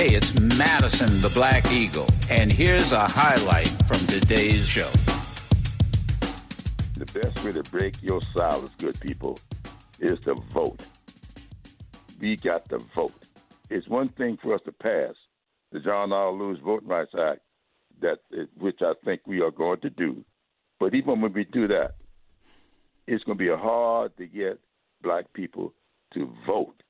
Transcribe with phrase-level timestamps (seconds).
[0.00, 4.88] Hey, it's Madison the Black Eagle, and here's a highlight from today's show.
[6.96, 9.38] The best way to break your silence, good people,
[9.98, 10.82] is to vote.
[12.18, 13.12] We got to vote.
[13.68, 15.12] It's one thing for us to pass
[15.70, 16.32] the John R.
[16.32, 17.40] Lewis Voting Rights Act,
[18.00, 18.20] that
[18.58, 20.24] which I think we are going to do.
[20.78, 21.96] But even when we do that,
[23.06, 24.60] it's going to be hard to get
[25.02, 25.74] black people
[26.14, 26.82] to vote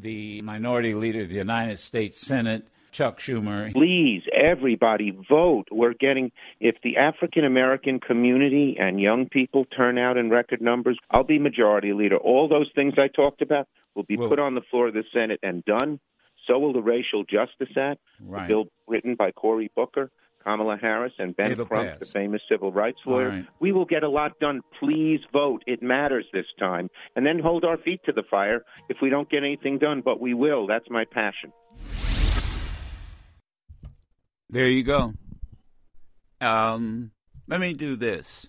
[0.00, 3.72] the minority leader of the United States Senate, Chuck Schumer.
[3.72, 5.68] Please, everybody vote.
[5.70, 10.98] We're getting, if the African American community and young people turn out in record numbers,
[11.10, 12.16] I'll be majority leader.
[12.16, 15.40] All those things I talked about will be put on the floor of the Senate
[15.42, 16.00] and done.
[16.46, 18.48] So will the Racial Justice Act, right.
[18.48, 20.10] bill written by Cory Booker.
[20.42, 21.98] Kamala Harris and Ben It'll Crump, pass.
[22.00, 23.28] the famous civil rights lawyer.
[23.28, 23.46] Right.
[23.60, 24.62] We will get a lot done.
[24.78, 25.62] Please vote.
[25.66, 26.88] It matters this time.
[27.14, 30.20] And then hold our feet to the fire if we don't get anything done, but
[30.20, 30.66] we will.
[30.66, 31.52] That's my passion.
[34.48, 35.14] There you go.
[36.40, 37.12] Um,
[37.46, 38.48] let me do this.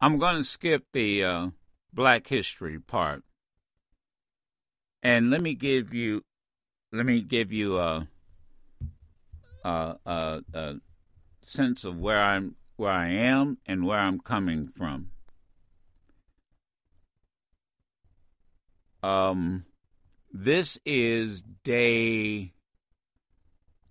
[0.00, 1.48] I'm going to skip the uh,
[1.92, 3.22] Black History part,
[5.02, 6.22] and let me give you,
[6.92, 8.04] let me give you a uh,
[9.64, 10.74] uh, uh,
[11.42, 15.10] sense of where I'm where I am and where I'm coming from.
[19.02, 19.64] Um,
[20.32, 22.52] this is day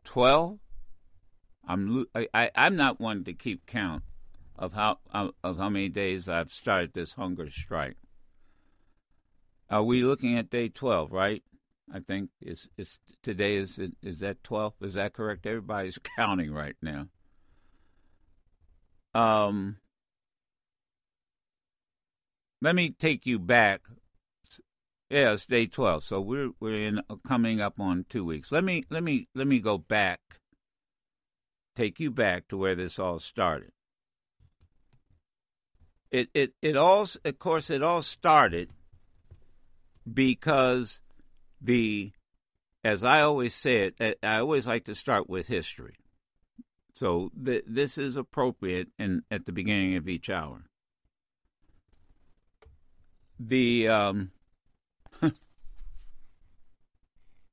[0.03, 0.59] twelve.
[1.67, 4.03] I'm I, I I'm not one to keep count
[4.57, 7.97] of how of how many days I've started this hunger strike.
[9.69, 11.43] Are we looking at day twelve, right?
[11.91, 14.73] I think is is today is is that twelve?
[14.81, 15.45] Is that correct?
[15.45, 17.07] Everybody's counting right now.
[19.13, 19.77] Um,
[22.61, 23.81] let me take you back.
[25.09, 28.51] Yeah, it's day twelve, so we're we're in coming up on two weeks.
[28.51, 30.19] Let me let me let me go back.
[31.75, 33.71] Take you back to where this all started.
[36.11, 38.69] It it it all of course it all started
[40.11, 41.01] because
[41.61, 42.11] the
[42.83, 43.93] as I always said,
[44.23, 45.95] I always like to start with history.
[46.93, 50.65] So th- this is appropriate in, at the beginning of each hour.
[53.39, 54.31] The um,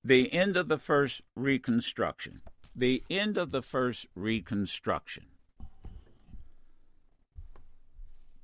[0.04, 2.42] the end of the first Reconstruction.
[2.74, 5.26] The end of the first Reconstruction.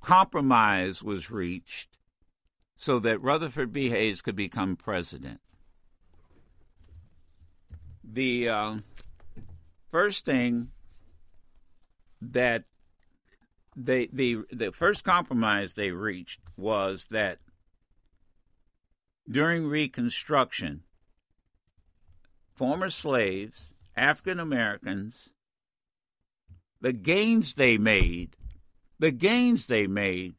[0.01, 1.97] Compromise was reached
[2.75, 3.89] so that Rutherford B.
[3.89, 5.39] Hayes could become president
[8.13, 8.75] the uh,
[9.91, 10.69] first thing
[12.21, 12.63] that
[13.75, 17.39] they the the first compromise they reached was that
[19.29, 20.83] during Reconstruction,
[22.55, 25.29] former slaves, African Americans,
[26.81, 28.35] the gains they made,
[28.99, 30.35] the gains they made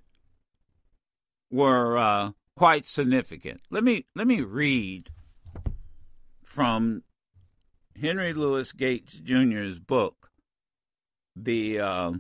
[1.51, 3.62] were uh, quite significant.
[3.71, 5.11] Let me let me read
[6.45, 7.03] from
[8.00, 10.31] Henry Louis Gates Jr.'s book,
[11.37, 12.12] The uh,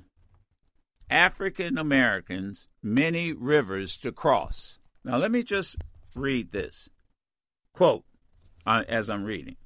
[1.10, 4.78] African Americans Many Rivers to Cross.
[5.04, 5.76] Now, let me just
[6.14, 6.88] read this
[7.72, 8.04] quote
[8.64, 9.56] uh, as I'm reading.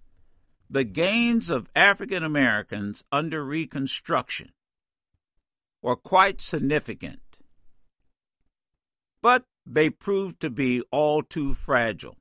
[0.70, 4.52] The gains of African Americans under Reconstruction
[5.82, 7.20] were quite significant,
[9.22, 12.16] but they proved to be all too fragile.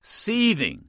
[0.00, 0.88] Seething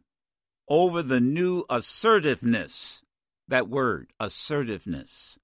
[0.74, 3.04] over the new assertiveness,
[3.48, 5.38] that word, assertiveness,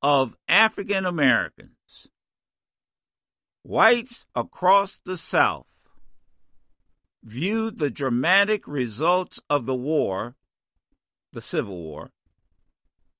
[0.00, 2.06] of African Americans.
[3.64, 5.66] Whites across the South
[7.24, 10.36] viewed the dramatic results of the war,
[11.32, 12.12] the Civil War,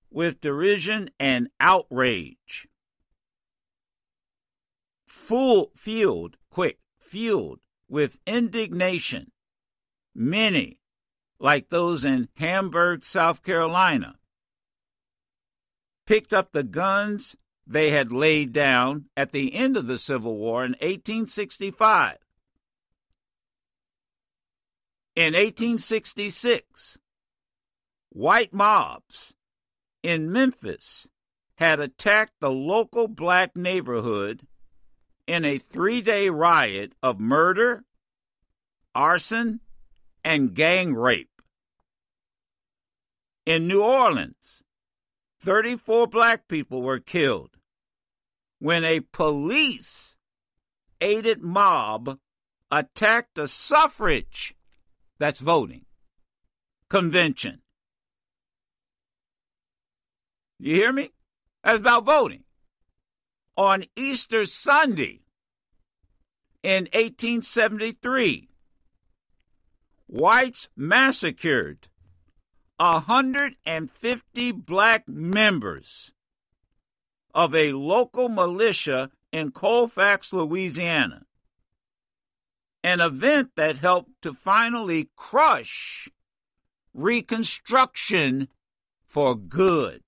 [0.09, 2.69] with derision and outrage.
[5.05, 7.59] Full, fueled, quick, fueled
[7.89, 9.33] with indignation,
[10.15, 10.79] many
[11.43, 14.15] like those in Hamburg, South Carolina,
[16.07, 17.37] picked up the guns
[17.67, 22.19] they had laid down at the end of the Civil War in 1865.
[25.17, 26.99] In 1866,
[28.11, 29.35] white mobs
[30.03, 31.09] in Memphis
[31.57, 34.47] had attacked the local black neighborhood
[35.27, 37.85] in a three day riot of murder,
[38.95, 39.61] arson,
[40.25, 41.32] and gang rape.
[43.45, 44.63] In New Orleans,
[45.41, 47.57] 34 black people were killed
[48.61, 50.15] when a police
[51.01, 52.21] aided mob
[52.71, 54.55] attacked a suffrage,
[55.19, 55.85] that's voting,
[56.89, 57.61] convention.
[60.61, 61.11] You hear me?
[61.65, 62.45] That's about voting.
[63.57, 65.23] On Easter Sunday
[66.63, 68.49] in 1873,
[70.07, 71.89] whites massacred
[72.83, 76.13] 150 black members
[77.33, 81.23] of a local militia in Colfax, Louisiana.
[82.83, 86.09] An event that helped to finally crush
[86.95, 88.49] Reconstruction
[89.07, 90.03] for good.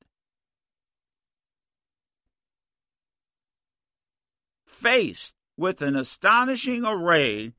[4.67, 7.53] Faced with an astonishing array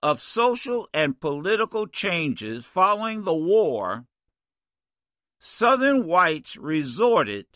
[0.00, 4.06] of social and political changes following the war,
[5.38, 7.46] Southern whites resorted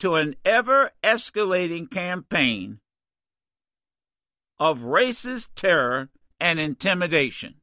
[0.00, 2.80] to an ever escalating campaign
[4.58, 6.08] of racist terror
[6.40, 7.54] and intimidation.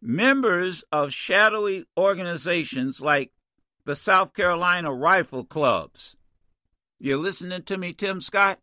[0.00, 3.30] Members of shadowy organizations like
[3.84, 6.16] the South Carolina Rifle Clubs.
[6.98, 8.58] you're listening to me, Tim Scott?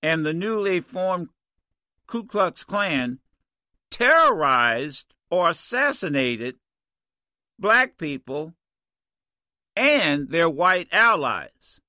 [0.00, 1.28] And the newly formed
[2.06, 3.20] Ku Klux Klan
[3.90, 6.56] terrorized or assassinated
[7.58, 8.54] black people
[9.76, 11.80] and their white allies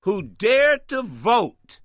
[0.00, 1.80] who dared to vote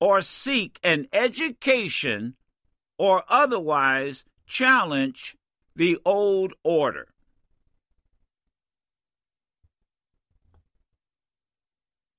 [0.00, 2.36] or seek an education
[2.98, 5.36] or otherwise challenge
[5.74, 7.08] the old order.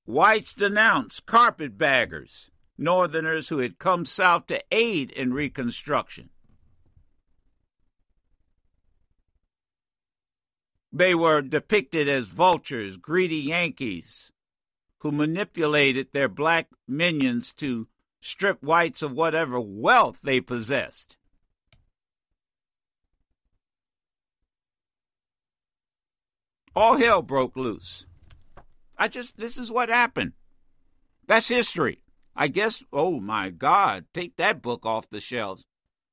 [0.06, 6.30] Whites denounced carpetbaggers Northerners who had come south to aid in Reconstruction.
[10.92, 14.30] They were depicted as vultures, greedy Yankees,
[14.98, 17.88] who manipulated their black minions to
[18.20, 21.16] strip whites of whatever wealth they possessed.
[26.76, 28.06] All hell broke loose.
[28.96, 30.32] I just, this is what happened.
[31.26, 32.03] That's history.
[32.36, 35.64] I guess, oh my God, take that book off the shelves.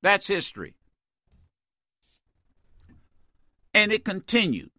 [0.01, 0.75] That's history.
[3.73, 4.71] And it continued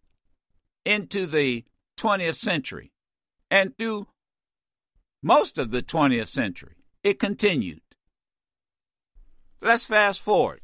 [0.85, 1.65] into the
[1.97, 2.91] 20th century.
[3.49, 4.07] And through
[5.21, 7.81] most of the 20th century, it continued.
[9.61, 10.61] Let's fast forward.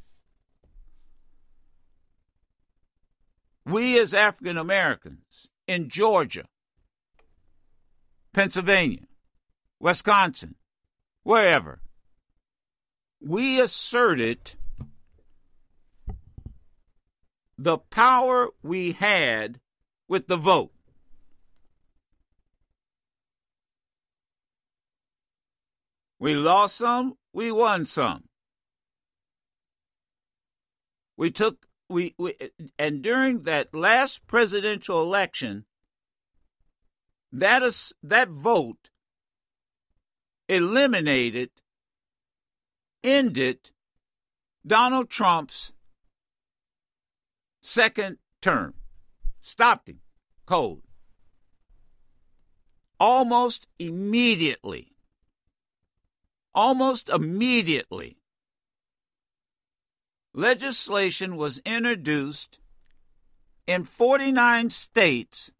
[3.65, 6.45] We as African Americans in Georgia,
[8.33, 9.05] Pennsylvania,
[9.79, 10.55] Wisconsin,
[11.23, 11.81] wherever.
[13.21, 14.55] We asserted
[17.57, 19.59] the power we had
[20.07, 20.71] with the vote.
[26.19, 28.25] We lost some, we won some.
[31.17, 32.35] We took we, we
[32.77, 35.65] and during that last presidential election
[37.31, 38.89] that is that vote
[40.49, 41.51] eliminated,
[43.03, 43.69] ended
[44.65, 45.71] Donald Trump's
[47.61, 48.73] second term,
[49.41, 49.99] stopped him
[50.45, 50.81] cold.
[52.99, 54.95] Almost immediately,
[56.53, 58.17] almost immediately,
[60.33, 62.59] legislation was introduced
[63.67, 65.51] in 49 states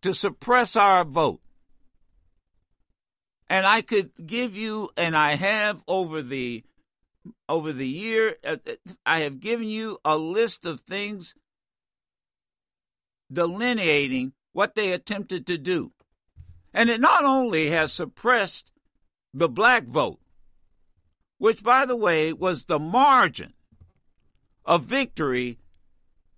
[0.00, 1.40] to suppress our vote.
[3.48, 6.64] And I could give you, and I have over the
[7.48, 8.72] over the year, uh, uh,
[9.06, 11.34] I have given you a list of things
[13.30, 15.92] delineating what they attempted to do.
[16.74, 18.72] And it not only has suppressed
[19.32, 20.20] the black vote,
[21.38, 23.52] which, by the way, was the margin
[24.64, 25.58] of victory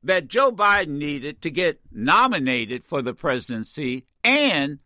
[0.03, 4.79] that Joe Biden needed to get nominated for the presidency and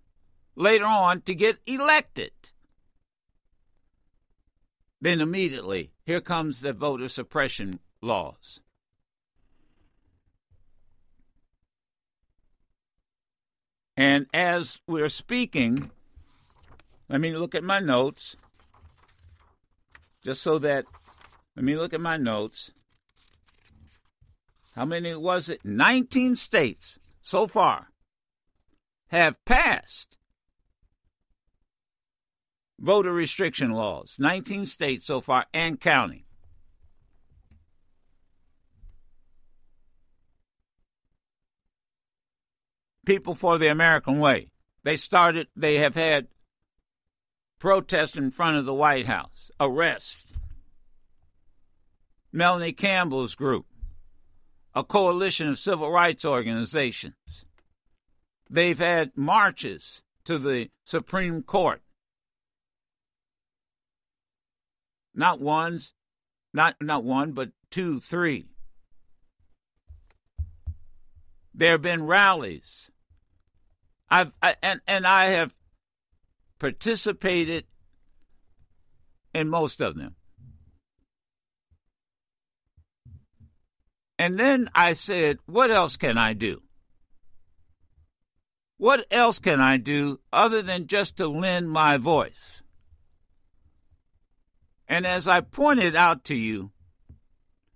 [0.58, 2.32] later on to get elected.
[5.00, 8.60] Then immediately, here comes the voter suppression laws.
[13.96, 15.90] And as we're speaking,
[17.08, 18.36] let me look at my notes,
[20.24, 20.86] just so that,
[21.54, 22.72] let me look at my notes.
[24.74, 25.64] How many was it?
[25.64, 27.88] 19 states so far
[29.08, 30.17] have passed
[32.78, 36.24] voter restriction laws, 19 states so far and counting.
[43.04, 44.50] People for the American Way.
[44.84, 46.28] They started, they have had
[47.58, 50.26] protests in front of the White House, arrests.
[52.32, 53.66] Melanie Campbell's group,
[54.74, 57.46] a coalition of civil rights organizations.
[58.50, 61.82] They've had marches to the Supreme Court.
[65.18, 65.92] Not ones,
[66.54, 68.46] not not one, but two, three.
[71.52, 72.92] There have been rallies.
[74.08, 75.56] I've I, and and I have
[76.60, 77.64] participated
[79.34, 80.14] in most of them.
[84.20, 86.62] And then I said, what else can I do?
[88.76, 92.57] What else can I do other than just to lend my voice?
[94.88, 96.72] And as I pointed out to you,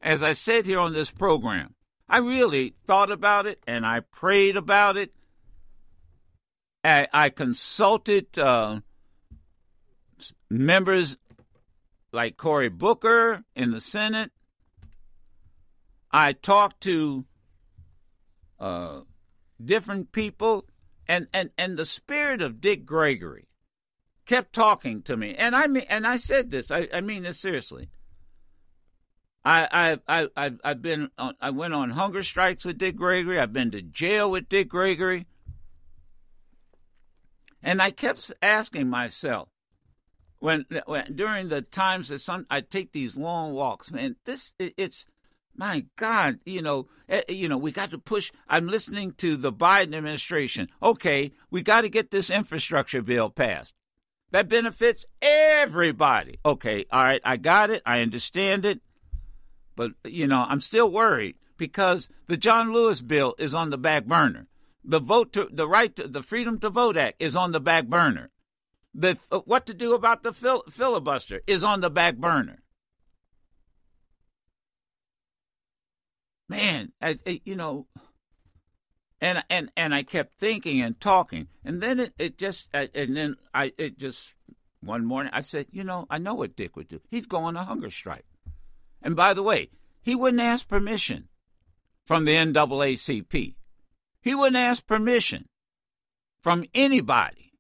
[0.00, 1.74] as I said here on this program,
[2.08, 5.12] I really thought about it and I prayed about it.
[6.82, 8.80] I, I consulted uh,
[10.50, 11.16] members
[12.12, 14.32] like Cory Booker in the Senate.
[16.10, 17.24] I talked to
[18.58, 19.00] uh,
[19.64, 20.66] different people,
[21.08, 23.46] and, and, and the spirit of Dick Gregory
[24.26, 25.34] kept talking to me.
[25.34, 26.70] And I mean, and I said this.
[26.70, 27.88] I, I mean this seriously.
[29.44, 33.38] I I I I've been on, I went on hunger strikes with Dick Gregory.
[33.38, 35.26] I've been to jail with Dick Gregory.
[37.62, 39.48] And I kept asking myself
[40.40, 44.74] when, when during the times that some I take these long walks, man, this it,
[44.76, 45.06] it's
[45.54, 48.32] my God, you know, eh, you know, we got to push.
[48.48, 50.68] I'm listening to the Biden administration.
[50.82, 53.74] Okay, we got to get this infrastructure bill passed.
[54.32, 56.40] That benefits everybody.
[56.44, 57.82] Okay, all right, I got it.
[57.84, 58.80] I understand it.
[59.76, 64.06] But, you know, I'm still worried because the John Lewis bill is on the back
[64.06, 64.48] burner.
[64.84, 67.86] The vote to the right to the Freedom to Vote Act is on the back
[67.86, 68.30] burner.
[68.94, 72.62] The uh, what to do about the fil- filibuster is on the back burner.
[76.48, 77.86] Man, I, I, you know,
[79.22, 83.16] and and and I kept thinking and talking, and then it, it just uh, and
[83.16, 84.34] then I it just
[84.82, 87.00] one morning I said, you know, I know what Dick would do.
[87.08, 88.24] He's going on a hunger strike.
[89.00, 89.70] And by the way,
[90.02, 91.28] he wouldn't ask permission
[92.04, 93.54] from the NAACP.
[94.20, 95.46] He wouldn't ask permission
[96.40, 97.52] from anybody.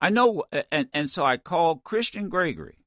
[0.00, 2.78] I know, and, and so I called Christian Gregory.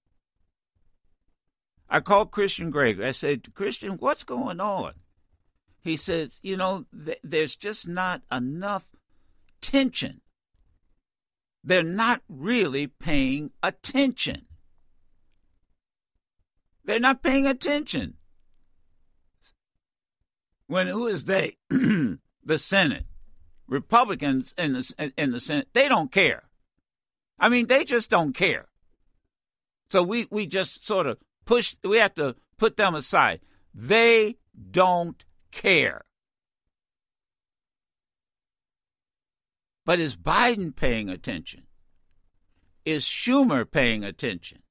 [1.89, 3.05] I called Christian Gregory.
[3.05, 4.93] I said, Christian, what's going on?
[5.81, 8.87] He says, you know, th- there's just not enough
[9.61, 10.21] tension.
[11.63, 14.45] They're not really paying attention.
[16.83, 18.15] They're not paying attention.
[20.67, 21.57] When who is they?
[21.69, 23.05] the Senate.
[23.67, 26.43] Republicans in the in the Senate, they don't care.
[27.39, 28.67] I mean, they just don't care.
[29.89, 33.39] So we we just sort of push we have to put them aside.
[33.73, 34.35] They
[34.71, 36.05] don't care.
[39.85, 41.63] But is Biden paying attention?
[42.85, 44.61] Is Schumer paying attention?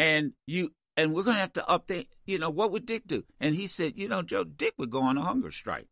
[0.00, 2.06] and you and we're to have to update.
[2.24, 3.24] You know what would Dick do?
[3.38, 5.88] And he said, you know, Joe, Dick would go on a hunger strike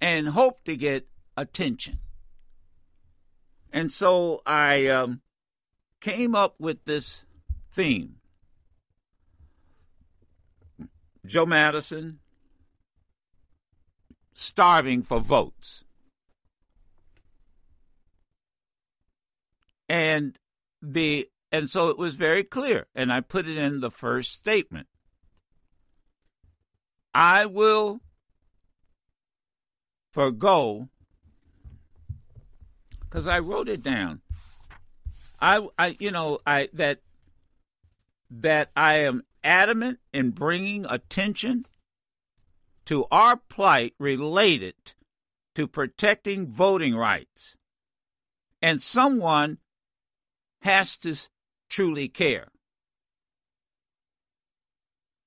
[0.00, 1.98] and hope to get attention.
[3.72, 5.22] And so I um,
[6.00, 7.26] came up with this
[7.72, 8.19] theme.
[11.26, 12.18] Joe Madison
[14.32, 15.84] starving for votes.
[19.88, 20.38] And
[20.80, 24.86] the and so it was very clear, and I put it in the first statement.
[27.12, 28.00] I will
[30.12, 30.88] forgo
[33.00, 34.20] because I wrote it down.
[35.40, 37.00] I, I, you know, I that
[38.30, 41.66] that I am adamant in bringing attention
[42.86, 44.74] to our plight related
[45.54, 47.56] to protecting voting rights,
[48.62, 49.58] and someone
[50.62, 51.14] has to
[51.68, 52.48] truly care.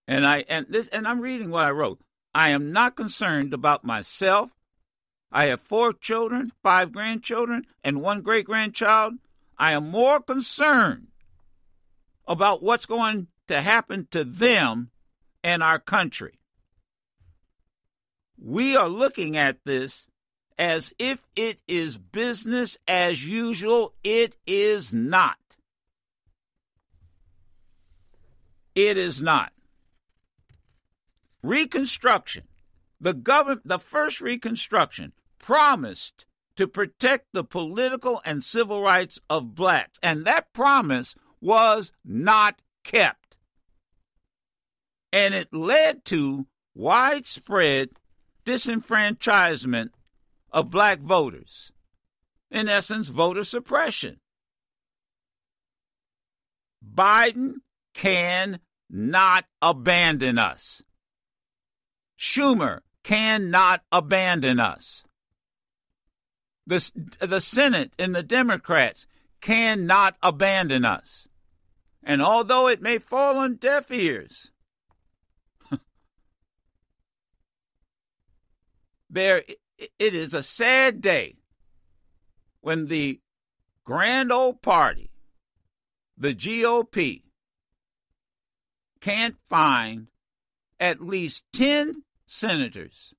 [0.07, 2.01] And I and this and I'm reading what I wrote.
[2.35, 4.51] I am not concerned about myself.
[5.31, 9.15] I have four children, five grandchildren, and one great grandchild.
[9.57, 11.07] I am more concerned
[12.27, 14.91] about what's going to happen to them
[15.43, 16.39] and our country.
[18.37, 20.07] We are looking at this
[20.57, 23.93] as if it is business as usual.
[24.03, 25.37] It is not.
[28.75, 29.53] It is not.
[31.41, 32.43] Reconstruction,
[32.99, 39.99] the government, the first Reconstruction promised to protect the political and civil rights of blacks,
[40.01, 43.22] and that promise was not kept.
[45.13, 47.89] And it led to widespread
[48.45, 49.89] disenfranchisement
[50.51, 51.71] of black voters.
[52.49, 54.19] In essence, voter suppression.
[56.83, 57.57] Biden
[57.93, 60.81] cannot abandon us.
[62.17, 65.03] Schumer cannot abandon us.
[66.65, 69.05] The, the Senate and the Democrats
[69.41, 71.27] cannot abandon us.
[72.01, 74.52] And although it may fall on deaf ears,
[79.13, 79.43] there
[79.77, 81.35] it is a sad day
[82.61, 83.19] when the
[83.83, 85.11] grand old party,
[86.17, 87.21] the GOP,
[88.99, 90.07] can't find
[90.79, 93.13] at least 10 senators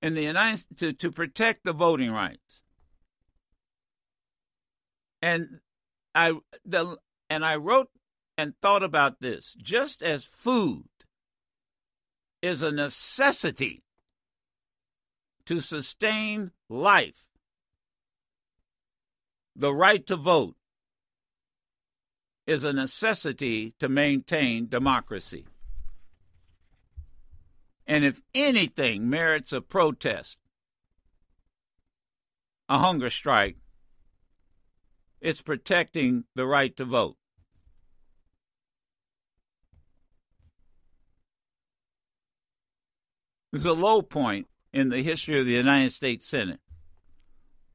[0.00, 2.62] in the United to, to protect the voting rights.
[5.20, 5.60] And
[6.14, 6.34] I
[6.64, 6.98] the
[7.28, 7.88] and I wrote
[8.38, 10.84] and thought about this just as food
[12.42, 13.82] is a necessity
[15.46, 17.26] to sustain life,
[19.54, 20.56] the right to vote
[22.46, 25.46] is a necessity to maintain democracy.
[27.86, 30.36] And if anything merits a protest,
[32.68, 33.56] a hunger strike,
[35.20, 37.16] it's protecting the right to vote.
[43.52, 46.60] There's a low point in the history of the United States Senate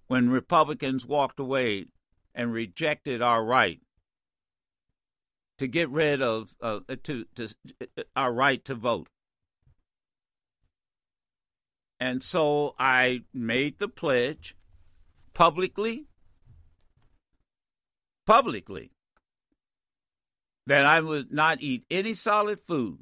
[0.05, 1.87] when Republicans walked away
[2.35, 3.79] and rejected our right
[5.57, 7.47] to get rid of uh, to, to
[7.81, 9.07] uh, our right to vote.
[11.99, 14.55] And so I made the pledge
[15.33, 16.05] publicly
[18.27, 18.91] publicly
[20.67, 22.99] that I would not eat any solid food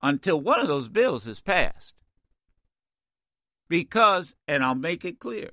[0.00, 2.00] until one of those bills is passed.
[3.68, 5.50] Because, and I'll make it clear,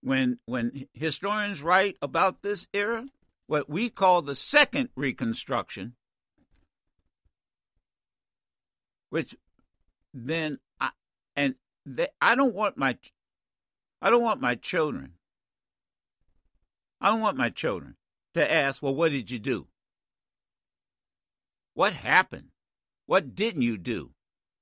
[0.00, 3.06] when when historians write about this era,
[3.46, 5.94] what we call the second Reconstruction,
[9.10, 9.36] which
[10.14, 10.90] then I,
[11.34, 12.96] and they, I don't want my
[14.00, 15.12] I don't want my children.
[17.00, 17.96] I don't want my children
[18.34, 19.66] to ask, well, what did you do?
[21.74, 22.48] What happened?
[23.04, 24.12] What didn't you do?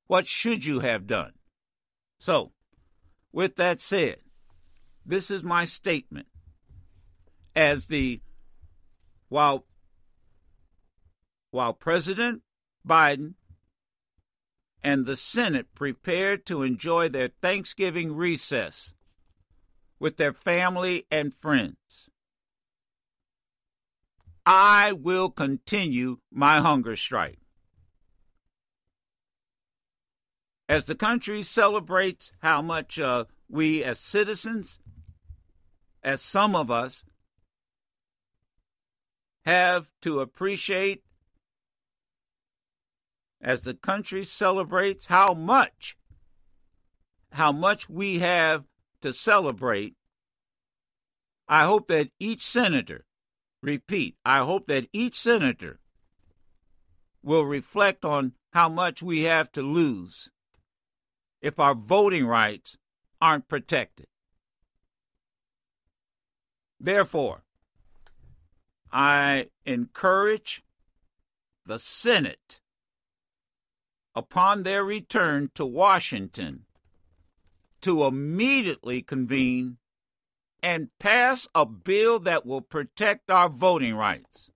[0.07, 1.33] What should you have done?
[2.19, 2.53] So,
[3.33, 4.19] with that said,
[5.05, 6.27] this is my statement
[7.55, 8.21] as the
[9.29, 9.67] while
[11.51, 12.43] while President
[12.87, 13.35] Biden
[14.83, 18.93] and the Senate prepared to enjoy their Thanksgiving recess
[19.99, 22.11] with their family and friends.
[24.45, 27.39] I will continue my hunger strike.
[30.69, 34.79] As the country celebrates how much uh, we as citizens,
[36.03, 37.05] as some of us,
[39.45, 41.03] have to appreciate,
[43.41, 45.99] as the country celebrates how much,
[47.33, 48.65] how much we have
[49.03, 49.95] to celebrate,
[51.47, 53.05] I hope that each senator,
[53.63, 55.79] repeat, I hope that each senator
[57.23, 60.31] will reflect on how much we have to lose
[61.45, 62.79] if our voting rights
[63.21, 64.07] aren't protected.
[66.81, 67.43] Therefore,
[68.91, 70.63] I encourage
[71.67, 72.63] the Senate
[74.15, 76.65] upon their return to Washington
[77.83, 79.77] to immediately convene
[80.63, 84.51] and pass a bill that will protect our voting rights.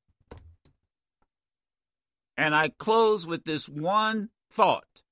[2.35, 5.03] And I close with this one thought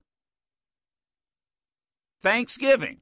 [2.26, 2.98] Thanksgiving,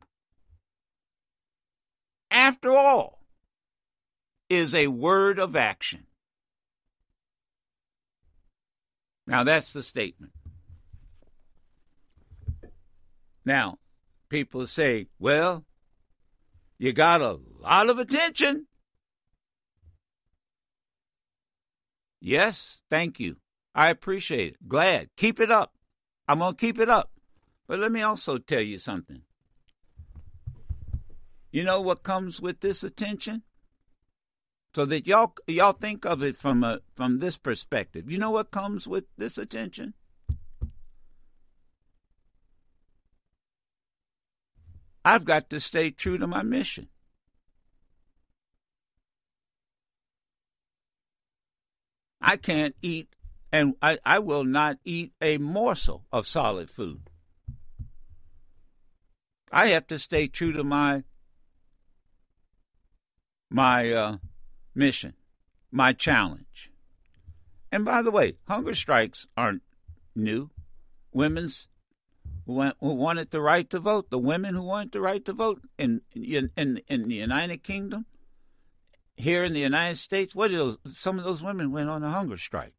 [2.30, 3.22] after all,
[4.50, 6.04] is a word of action.
[9.26, 10.32] Now, that's the statement.
[13.46, 13.78] Now,
[14.28, 15.64] people say, well,
[16.78, 18.66] you got a lot of attention.
[22.20, 23.38] Yes, thank you.
[23.74, 24.68] I appreciate it.
[24.68, 25.08] Glad.
[25.16, 25.72] Keep it up.
[26.28, 27.13] I'm going to keep it up.
[27.66, 29.22] But let me also tell you something.
[31.50, 33.42] You know what comes with this attention?
[34.74, 38.10] So that y'all y'all think of it from a from this perspective.
[38.10, 39.94] You know what comes with this attention?
[45.04, 46.88] I've got to stay true to my mission.
[52.20, 53.14] I can't eat,
[53.52, 57.10] and I, I will not eat a morsel of solid food.
[59.54, 61.04] I have to stay true to my
[63.48, 64.16] my uh,
[64.74, 65.14] mission,
[65.70, 66.72] my challenge.
[67.70, 69.62] And by the way, hunger strikes aren't
[70.16, 70.50] new.
[71.12, 71.68] Women's
[72.46, 76.00] who, wanted the right to vote, the women who wanted the right to vote in
[76.12, 78.06] in in, the United Kingdom,
[79.16, 82.36] here in the United States, what those, some of those women went on a hunger
[82.36, 82.74] strike.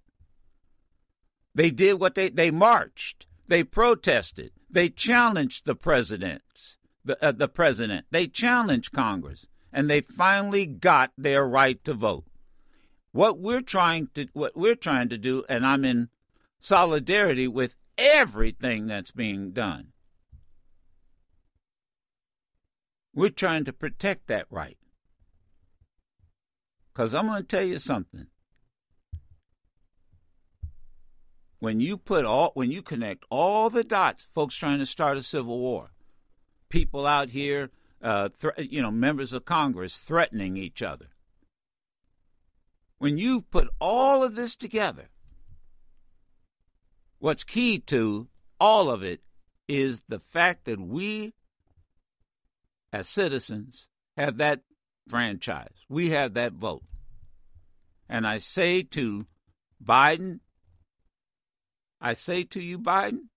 [1.56, 7.48] They did what they they marched, they protested, they challenged the presidents, the uh, the
[7.48, 8.06] president.
[8.12, 12.26] They challenged Congress, and they finally got their right to vote.
[13.12, 16.10] What we're trying to what we're trying to do, and I'm in
[16.60, 19.94] solidarity with everything that's being done.
[23.14, 24.78] We're trying to protect that right.
[26.92, 28.28] Because I'm going to tell you something.
[31.66, 35.24] When you put all, when you connect all the dots, folks trying to start a
[35.24, 35.90] civil war,
[36.70, 37.72] people out here,
[38.04, 41.08] uh, you know, members of Congress threatening each other.
[43.00, 45.10] When you put all of this together,
[47.18, 48.28] what's key to
[48.60, 49.22] all of it
[49.68, 51.34] is the fact that we,
[52.94, 54.62] as citizens, have that
[55.10, 55.84] franchise.
[55.90, 56.84] We have that vote.
[58.08, 59.26] And I say to
[59.84, 60.42] Biden,
[62.06, 63.30] I say to you, Biden,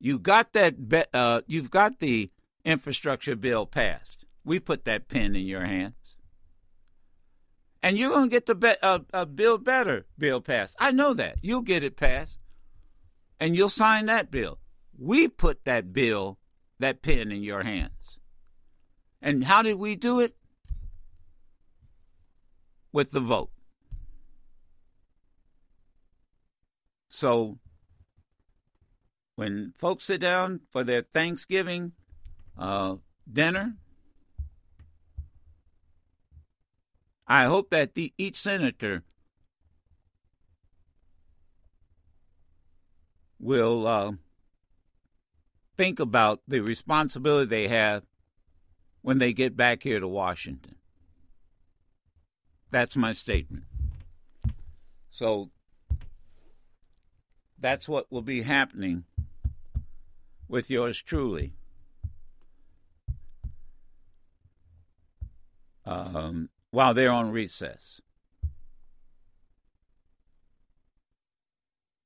[0.00, 0.88] you got that.
[0.88, 2.30] Be- uh, you've got the
[2.64, 4.24] infrastructure bill passed.
[4.42, 6.16] We put that pen in your hands,
[7.82, 10.76] and you're going to get the be- uh, uh, Build Better bill passed.
[10.80, 12.38] I know that you'll get it passed,
[13.38, 14.58] and you'll sign that bill.
[14.98, 16.38] We put that bill,
[16.78, 18.18] that pen in your hands.
[19.20, 20.36] And how did we do it?
[22.92, 23.50] With the vote.
[27.18, 27.58] So
[29.34, 31.94] when folks sit down for their Thanksgiving
[32.56, 33.74] uh, dinner,
[37.26, 39.02] I hope that the, each senator
[43.40, 44.12] will uh,
[45.76, 48.04] think about the responsibility they have
[49.02, 50.76] when they get back here to Washington.
[52.70, 53.64] That's my statement.
[55.10, 55.50] So
[57.60, 59.04] that's what will be happening
[60.48, 61.52] with yours truly.
[65.84, 68.00] Um, while they're on recess.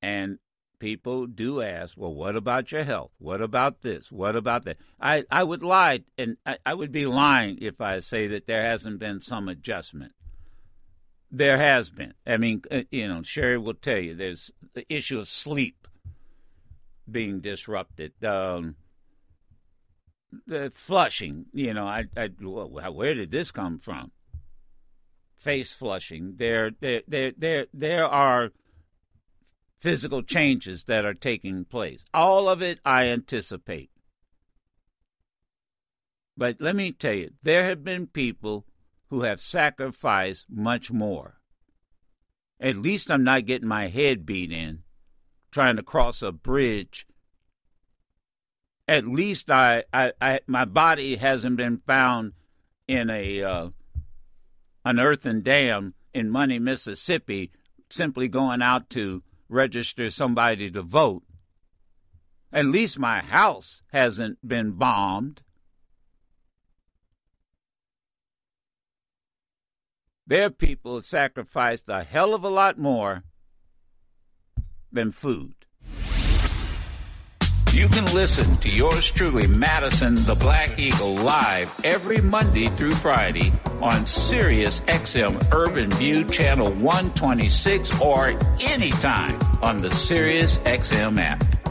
[0.00, 0.38] And
[0.78, 3.12] people do ask, well, what about your health?
[3.18, 4.10] What about this?
[4.10, 4.78] What about that?
[5.00, 8.64] I, I would lie, and I, I would be lying if I say that there
[8.64, 10.12] hasn't been some adjustment.
[11.34, 12.12] There has been.
[12.26, 15.88] I mean, uh, you know, Sherry will tell you there's the issue of sleep
[17.10, 18.12] being disrupted.
[18.22, 18.76] Um,
[20.46, 24.12] the flushing, you know, I, I, where did this come from?
[25.38, 26.34] Face flushing.
[26.36, 28.50] There, there, there, there, there are
[29.78, 32.04] physical changes that are taking place.
[32.12, 33.90] All of it I anticipate.
[36.36, 38.66] But let me tell you, there have been people
[39.12, 41.34] who have sacrificed much more.
[42.58, 44.84] At least I'm not getting my head beat in
[45.50, 47.06] trying to cross a bridge.
[48.88, 52.32] At least I, I, I my body hasn't been found
[52.88, 53.68] in a uh,
[54.82, 57.50] an earthen dam in Money, Mississippi,
[57.90, 61.22] simply going out to register somebody to vote.
[62.50, 65.42] At least my house hasn't been bombed.
[70.32, 73.22] There are people sacrificed a hell of a lot more
[74.90, 75.66] than food.
[77.70, 83.52] You can listen to yours truly, Madison the Black Eagle, live every Monday through Friday
[83.82, 91.61] on Sirius XM Urban View Channel 126 or anytime on the Sirius XM app.